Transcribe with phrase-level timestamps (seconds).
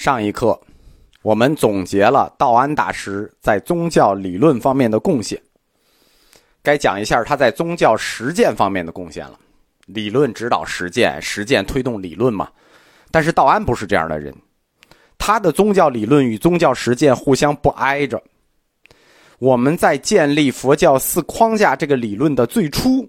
[0.00, 0.58] 上一课，
[1.20, 5.38] 我们总结了道安大师在宗教理论方面的贡献，
[6.62, 9.38] 该讲一下他在宗教实践方面的贡献了。
[9.84, 12.48] 理论指导实践，实践推动理论嘛。
[13.10, 14.34] 但是道安不是这样的人，
[15.18, 18.22] 他的宗教理论与宗教实践互相不挨着。
[19.38, 23.06] 我们在建立佛教四框架这个理论的最初，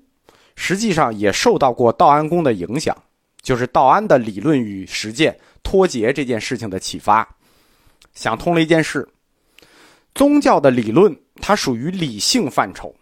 [0.58, 2.94] 实际上也受到过道安公的影响，
[3.42, 5.38] 就是道安的理论与实践。
[5.64, 7.28] 脱节这件事情的启发，
[8.16, 9.08] 想通了一件事：
[10.16, 12.94] 宗教的理论它属于理性范畴，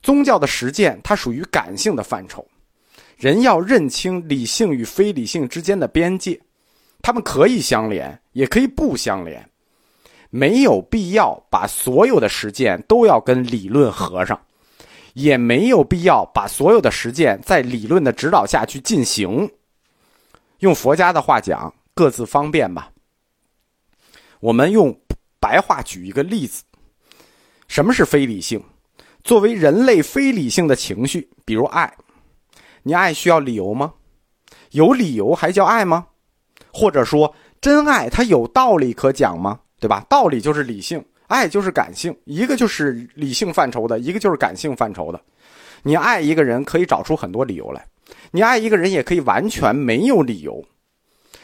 [0.00, 2.46] 宗教的实践它属于感性的范畴。
[3.16, 6.40] 人要认清理性与非理性之间的边界，
[7.02, 9.44] 他们可以相连，也可以不相连。
[10.30, 14.40] 没有必要把所有的实践都要跟理论合上，
[15.14, 19.50] 也没有必要把所有的实践在理论的指导下去进行。
[20.60, 21.74] 用佛家的话讲。
[21.92, 22.90] 各自方便吧。
[24.38, 24.98] 我们用
[25.38, 26.62] 白话举一个例子：
[27.68, 28.62] 什么是非理性？
[29.22, 31.94] 作为人类非理性的情绪，比如爱，
[32.84, 33.92] 你爱需要理由吗？
[34.70, 36.06] 有理由还叫爱吗？
[36.72, 39.60] 或者说，真爱它有道理可讲吗？
[39.78, 40.02] 对吧？
[40.08, 45.20] 道理就是理性，爱就是感性，一个就是理性范畴的，一个就是感性范畴的。
[45.82, 47.86] 你爱一个人可以找出很多理由来，
[48.30, 50.64] 你爱一个人也可以完全没有理由。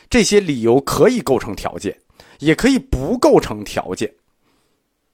[0.08, 1.96] 这些理由可以构成条件，
[2.38, 4.08] 也可以不构成条件，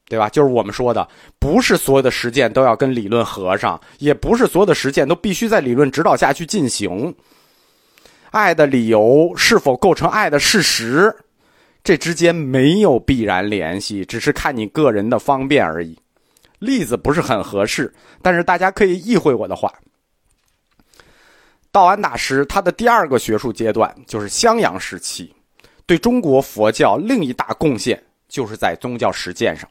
[0.06, 0.28] 对吧？
[0.28, 1.08] 就是我们说的，
[1.38, 7.14] 不是所有的实践都要跟理论合上，也不是所有的实践都必须在理论指导下去进行。
[8.30, 11.14] 爱的理由是否构成爱的事实，
[11.82, 15.98] 这之间没有必然联系，只是看你个人的方便而已。
[16.58, 19.72] 例子不是很合适，但是大家可以意会我的话。
[21.72, 25.34] 道安大师他的第二个学术阶段就是襄阳时期，
[25.86, 29.66] 对中国佛教另一大贡献就是在宗教实践上。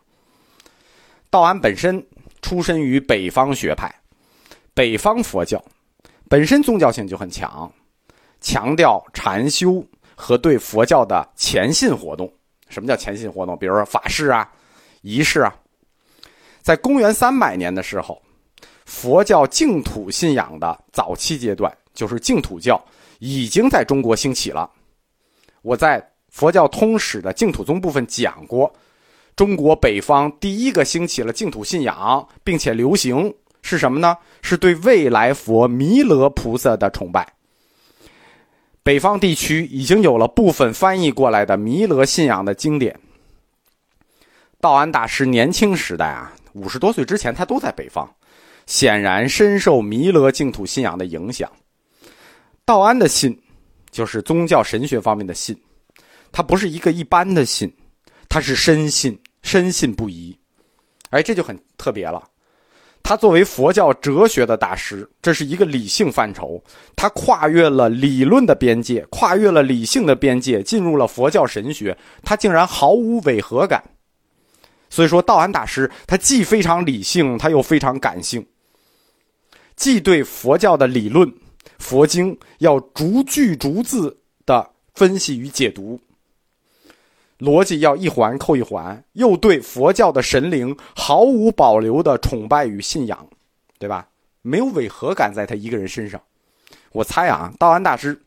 [1.30, 2.04] 道安本身
[2.42, 3.94] 出身于北方学派，
[4.74, 5.64] 北方佛教
[6.28, 7.72] 本身宗教性就很强，
[8.42, 12.34] 强调禅修和对佛教的虔信活动。
[12.68, 13.56] 什么叫虔信活动？
[13.60, 14.52] 比如说法事啊、
[15.02, 15.54] 仪式啊。
[16.64, 18.20] 在公元三百年的时候，
[18.86, 21.72] 佛教净土信仰的早期阶段。
[21.94, 22.84] 就是净土教
[23.20, 24.70] 已经在中国兴起了。
[25.62, 28.74] 我在《佛教通史》的净土宗部分讲过，
[29.36, 34.18] 中国北方第一个兴起了净土信仰并且流行是什么呢？
[34.42, 37.34] 是对未来佛弥勒菩萨的崇拜。
[38.84, 43.00] 北方地区已经有了部分翻译过来的弥勒信仰的经典。
[44.60, 48.10] 道安大师年轻时代啊，五十多岁之前他都在北方，
[48.66, 51.52] 显然深受弥勒净土信仰的影响。
[52.72, 53.38] 道安的信，
[53.92, 55.54] 就是宗教神学方面的信，
[56.32, 57.70] 它不是一个一般的信，
[58.30, 60.34] 它是深信，深信不疑。
[61.10, 62.24] 哎，这就很特别了。
[63.04, 66.64] 他作为佛教哲学的大师，这是一个理性范畴，
[66.96, 73.84] 他跨越了理论的边界，跨越了理性的边界，进入了佛教神学，他竟然毫无违和感。
[74.90, 78.48] 所以说，道安大师他既非常理性，他又非常感性，
[79.76, 81.30] 既对佛教的理论。
[81.78, 86.00] 佛经要逐句逐字的分析与解读，
[87.40, 93.28] 逻辑要一环扣一环，又对佛教的神灵毫无保留的崇拜与信仰，
[93.80, 94.08] 对吧？
[94.42, 96.22] 没有违和感在他一个人身上。
[96.92, 98.20] 我猜啊，道安大师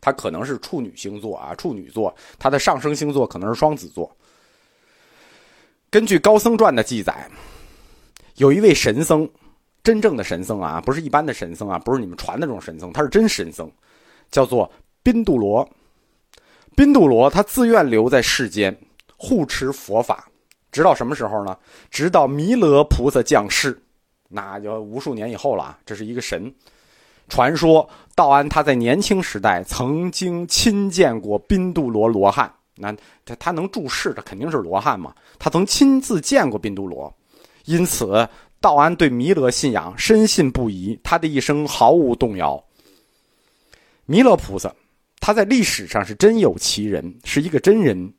[0.00, 4.10] 他可能是处女星座啊，处女座，他的上升星座可能是双子座。
[5.90, 7.30] 根据《高僧传》的记载，
[8.36, 9.28] 有一位神僧。
[9.84, 13.70] 真正的神僧啊，不是一般的神僧啊，不是你们传的这种神僧，他是真神僧，
[14.30, 14.68] 叫做
[15.02, 15.68] 宾度罗。
[16.74, 18.74] 宾度罗他自愿留在世间，
[19.18, 20.26] 护持佛法，
[20.72, 21.54] 直到什么时候呢？
[21.90, 23.78] 直到弥勒菩萨降世，
[24.30, 25.78] 那就无数年以后了。
[25.84, 26.52] 这是一个神
[27.28, 32.90] 传说，道安他在年轻时代曾经亲见过宾度罗罗汉，那
[33.26, 35.14] 他他能注释，他肯定是罗汉嘛。
[35.38, 37.14] 他曾亲自见过宾度罗，
[37.66, 38.26] 因此。
[38.64, 42.64] 道安对弥勒信仰深信不疑，他的一生毫无动摇。
[44.06, 44.74] 弥勒菩萨，
[45.20, 48.10] 他在历史上是真有其人，是一个真人。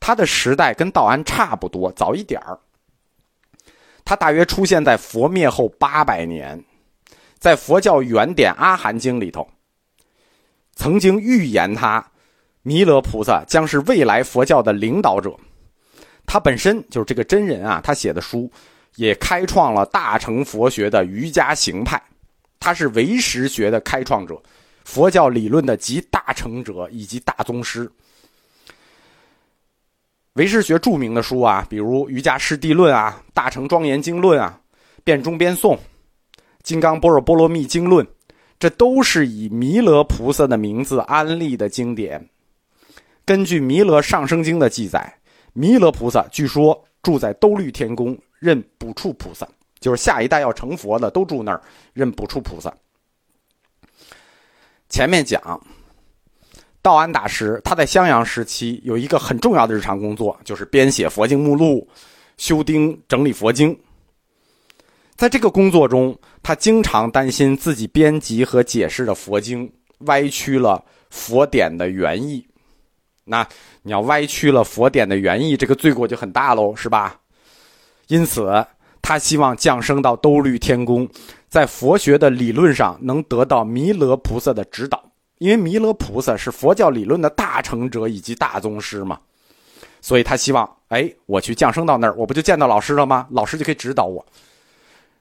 [0.00, 2.58] 他的时代跟道安差不多，早一点儿。
[4.04, 6.60] 他大约出现在佛灭后八百年，
[7.38, 9.48] 在佛教原典《阿含经》里头，
[10.74, 12.04] 曾经预言他，
[12.62, 15.32] 弥勒菩萨将是未来佛教的领导者。
[16.26, 18.50] 他本身就是这个真人啊，他写的书。
[18.96, 22.02] 也开创了大乘佛学的瑜伽行派，
[22.60, 24.40] 他是唯识学的开创者，
[24.84, 27.90] 佛教理论的集大成者以及大宗师。
[30.34, 34.60] 唯识学著名的书啊，比如《瑜伽师地论》啊，《大乘庄严经论》啊，
[35.02, 35.74] 《辩中辩颂》
[36.62, 38.06] 《金刚般若波罗蜜经论》，
[38.60, 42.28] 这都是以弥勒菩萨的名字安立的经典。
[43.24, 45.17] 根据《弥勒上生经》的记载，
[45.58, 49.44] 弥勒菩萨据说住在兜率天宫，任补处菩萨，
[49.80, 51.60] 就是下一代要成佛的都住那儿，
[51.92, 52.72] 任补处菩萨。
[54.88, 55.60] 前面讲。
[56.80, 61.86] 道安大师他在襄阳时期有一个很重要的日常工作，就是编写佛经目录、
[62.36, 63.76] 修订整理佛经。
[65.16, 69.70] 在这个工作中，他经常担心自己编辑和解释的佛经
[70.06, 72.46] 歪曲了佛典的原意。
[73.28, 73.46] 那
[73.82, 77.20] 你要歪曲了佛典的原意，这个罪过就很大喽，是吧？
[78.08, 78.66] 因此，
[79.00, 81.08] 他希望降生到兜率天宫，
[81.48, 85.04] 在佛学的理论上能得到弥勒菩萨的指导。
[85.38, 89.20] 因为弥勒菩萨是佛教理论的大成者以及大宗师嘛，
[90.00, 93.28] 所以他希望，哎，我去降生到那儿，我不就见到老师了吗？
[93.30, 94.26] 老师就可以指导我。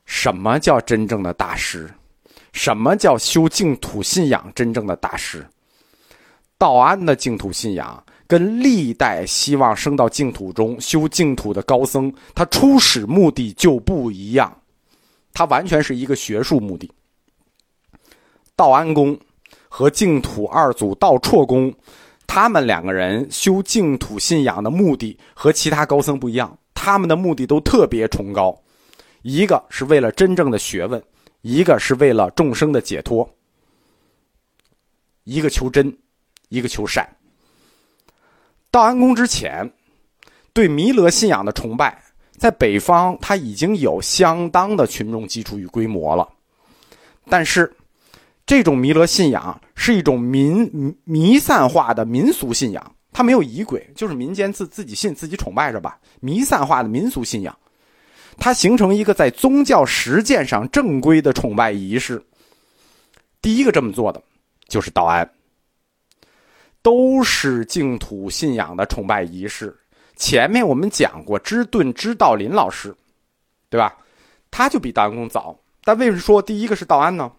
[0.06, 1.88] 什么叫真正的大师？
[2.51, 5.45] 什么叫修净土信仰真正的大师？
[6.57, 14.56] 道安的净土信仰跟历代希望升到净土中修净土的高僧，他初始目的就不一样，
[15.33, 16.92] 他完全是一个学术目的。
[18.56, 19.18] 道安公。
[19.69, 21.71] 和净土二祖道绰公，
[22.25, 28.57] 他们两个人修净土信仰的目的和其他高僧不一样，他们的目的都特别崇高，
[29.21, 31.04] 一个是为了真正的学问，
[31.42, 33.30] 一个是为了众生的解脱，
[35.25, 35.95] 一个求真，
[36.49, 37.07] 一个求善。
[38.71, 39.69] 道安公之前，
[40.53, 42.01] 对弥勒信仰的崇拜，
[42.38, 46.27] 在北方他已经有相当的群众基础与规模了，
[47.29, 47.71] 但是。
[48.49, 55.99] 这种弥勒信仰是一种民弥散化的民俗信仰，它没有仪轨，就是民间自自己信自己崇拜着吧。
[56.21, 57.53] 弥散化的民俗信仰，
[58.38, 62.23] 它形成一个在宗教实践上正规的崇拜仪式。
[63.41, 64.23] 第一个这么做的
[64.69, 65.29] 就是道安，
[66.87, 69.77] 都是净土信仰的崇拜仪式。
[70.15, 72.95] 前面我们讲过，知顿知道林老师，
[73.69, 73.93] 对吧？
[74.49, 75.53] 他就比道安公早，
[75.83, 77.29] 但为什么说第一个是道安呢？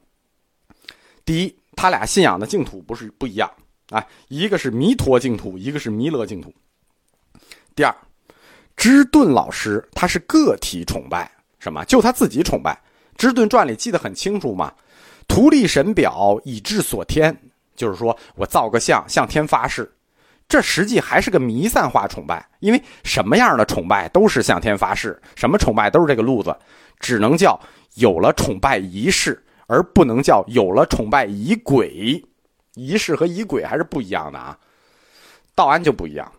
[1.25, 3.51] 第一，他俩信仰的净土不是不一样
[3.89, 6.53] 啊，一个是弥陀净土，一个是弥勒净土。
[7.75, 7.97] 第二，
[8.77, 11.83] 知顿老师他是个体崇拜，什么？
[11.87, 12.75] 就他自己崇拜。
[13.17, 14.75] 《知顿传》里记得很清楚嘛，
[15.27, 17.35] 图立神表以至所天，
[17.79, 19.91] 就是说我造个像向天发誓，
[20.47, 26.55] 这实际还是个弥散化崇拜，因为什么样的崇拜都是向天发誓，什么崇拜都是这个路子，
[27.01, 27.59] 只能叫
[27.95, 29.43] 有了崇拜仪式。
[29.71, 32.25] 而不能叫有了崇拜仪轨，
[32.73, 34.59] 仪式和仪轨还是不一样的啊。
[35.55, 36.33] 道安就不一样，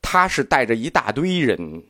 [0.00, 1.84] 他是带着一大堆人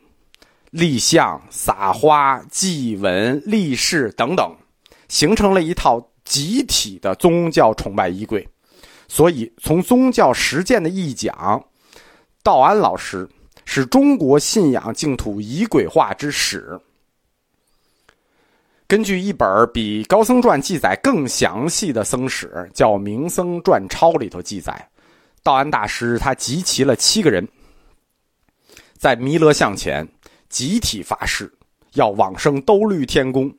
[0.71, 4.53] 立像、撒花、祭文、立誓等等，
[5.07, 8.49] 形成了一套集体的宗教崇拜衣柜。
[9.07, 11.63] 所以，从宗教实践的意义讲，
[12.43, 13.29] 道安老师
[13.67, 16.81] 是中国信仰净土仪轨化之始。
[18.87, 24.89] 根据一本比《高僧传》记载更详细的僧史，叫《明僧传抄》里头记载，
[25.43, 27.47] 道安大师他集齐了七个人，
[28.97, 30.09] 在弥勒像前
[30.49, 31.53] 集体发誓，
[31.93, 33.55] 要往生兜率天宫，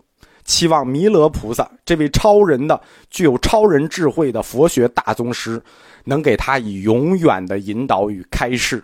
[0.45, 5.61] 期望弥勒菩萨这位超人的、具有超人智慧的佛学大宗师，
[6.03, 8.83] 能给他以永远的引导与开示。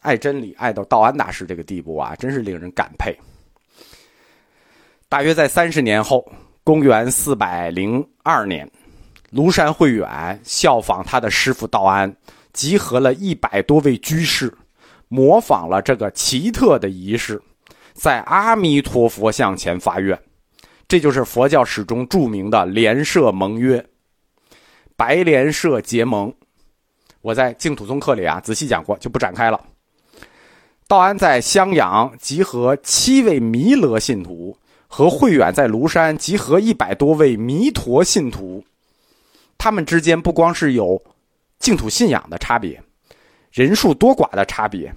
[0.00, 3.14] 爱真理爱到道安大师这个地步啊，真是令人感佩。
[5.08, 6.24] 大约在三十年后，
[6.64, 8.70] 公元四百零二年，
[9.32, 12.16] 庐山慧远效仿他的师傅道安，
[12.52, 14.52] 集合了一百多位居士，
[15.08, 17.42] 模仿了这个奇特的仪式，
[18.00, 20.18] 在阿弥陀佛像前发愿，
[20.88, 23.84] 这就是佛教史中著名的莲社盟约。
[24.96, 26.32] 白莲社结盟，
[27.20, 29.62] 我在净土宗课里啊仔细讲过，就不展开了。
[30.88, 34.56] 道安在襄阳集合七位弥勒信徒。
[34.92, 38.64] 和慧远在庐山集合一百多位弥陀信徒，
[39.56, 41.00] 他们之间不光是有
[41.60, 42.82] 净土信仰的差别，
[43.52, 44.92] 人数多寡的差别，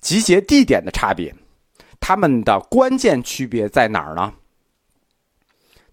[0.00, 1.34] 集结地点的差别，
[2.06, 4.32] 他们的关键区别在哪儿呢？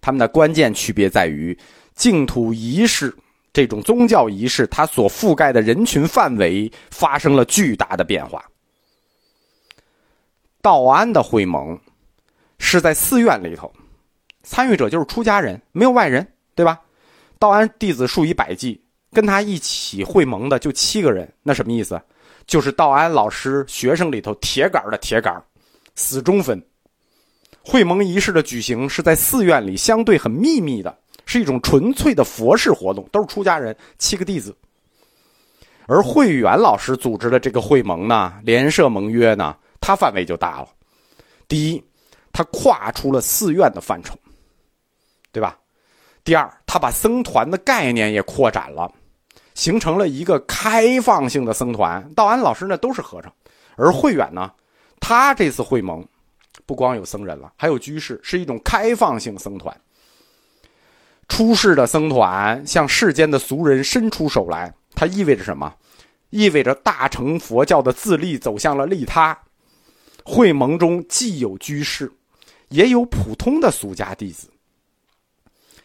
[0.00, 1.58] 他们的关键区别在于
[1.96, 3.12] 净土仪式
[3.52, 8.44] 这种宗教仪式，它所覆盖的人群范围发生了巨大的变化。
[10.62, 11.76] 道安的会盟。
[12.58, 13.72] 是在寺院里头，
[14.44, 16.80] 参与者就是出家人，没有外人，对吧？
[17.40, 18.80] 道安弟子数以百计，
[19.12, 22.00] 跟他一起会盟的就七个人，那什么意思？
[22.46, 25.42] 就是道安老师学生里头铁杆的铁杆，
[25.94, 26.62] 死忠粉。
[27.62, 34.54] 会盟仪式的举行是在寺院里，相对很秘密的，是一种纯粹的佛事活动，都是出家人，七个弟子。
[35.86, 40.68] 而慧远老师组织的这个会盟呢，联社盟约呢，它范围就大了。
[41.48, 41.82] 第一，
[42.32, 44.14] 它跨出了寺院的范畴，
[45.30, 45.58] 对吧？
[46.22, 48.90] 第二，它把僧团的概念也扩展了，
[49.54, 52.10] 形成了一个开放性的僧团。
[52.14, 53.30] 道安老师呢都是和尚，
[53.76, 54.50] 而慧远呢，
[55.00, 56.06] 他这次会盟。
[56.66, 59.78] 不光有僧人了，还有居士，是一种开放性僧团。
[61.28, 65.74] 出世的僧团向世间的俗人伸出手来，它意味着什么？
[66.30, 69.38] 意味着大乘佛教的自立走向了利他。
[70.24, 72.10] 会盟中既有居士，
[72.68, 74.48] 也有普通的俗家弟子。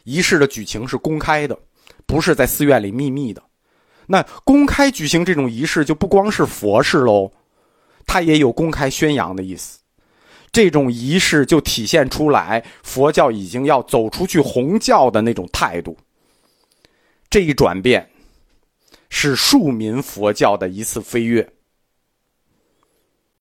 [0.03, 1.57] 仪式的举行是公开的，
[2.05, 3.43] 不是在寺院里秘密的。
[4.07, 7.29] 那公开举行这种仪式，就不光是佛事喽，
[8.09, 9.77] 他也有公开宣扬的意思。
[10.51, 15.95] 这种仪式就体现出来，佛教已经要走出去弘教的那种态度。
[17.29, 18.09] 这一转变，
[19.11, 21.47] 是庶民佛教的一次飞跃。